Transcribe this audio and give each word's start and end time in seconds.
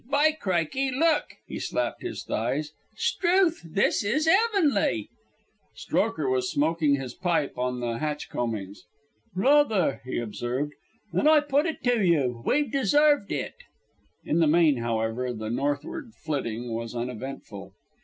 By 0.09 0.31
crickey! 0.31 0.89
Look!" 0.89 1.25
He 1.45 1.59
slapped 1.59 2.01
his 2.01 2.23
thighs. 2.23 2.73
"S'trewth! 2.97 3.61
This 3.63 4.03
is 4.03 4.27
'eavenly." 4.27 5.09
Strokher 5.75 6.27
was 6.27 6.49
smoking 6.49 6.95
his 6.95 7.13
pipe 7.13 7.55
on 7.55 7.81
the 7.81 7.99
hatch 7.99 8.27
combings. 8.27 8.79
"Rather," 9.35 10.01
he 10.03 10.17
observed. 10.17 10.73
"An' 11.13 11.27
I 11.27 11.39
put 11.41 11.67
it 11.67 11.83
to 11.83 12.01
you 12.03 12.41
we've 12.43 12.71
deserved 12.71 13.31
it." 13.31 13.53
In 14.25 14.39
the 14.39 14.47
main, 14.47 14.77
however, 14.77 15.31
the 15.33 15.51
northward 15.51 16.13
flitting 16.15 16.73
was 16.73 16.95
uneventful. 16.95 17.73